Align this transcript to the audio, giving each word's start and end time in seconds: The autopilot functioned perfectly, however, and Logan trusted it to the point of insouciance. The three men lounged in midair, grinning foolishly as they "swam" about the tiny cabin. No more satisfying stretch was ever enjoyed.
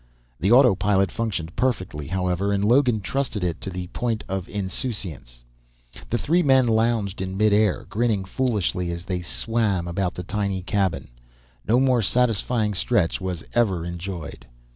The 0.39 0.51
autopilot 0.51 1.11
functioned 1.11 1.55
perfectly, 1.55 2.07
however, 2.07 2.51
and 2.51 2.65
Logan 2.65 3.01
trusted 3.01 3.43
it 3.43 3.61
to 3.61 3.69
the 3.69 3.85
point 3.89 4.23
of 4.27 4.49
insouciance. 4.49 5.43
The 6.09 6.17
three 6.17 6.41
men 6.41 6.65
lounged 6.67 7.21
in 7.21 7.37
midair, 7.37 7.85
grinning 7.87 8.25
foolishly 8.25 8.89
as 8.89 9.05
they 9.05 9.21
"swam" 9.21 9.87
about 9.87 10.15
the 10.15 10.23
tiny 10.23 10.63
cabin. 10.63 11.09
No 11.67 11.79
more 11.79 12.01
satisfying 12.01 12.73
stretch 12.73 13.21
was 13.21 13.43
ever 13.53 13.85
enjoyed. 13.85 14.47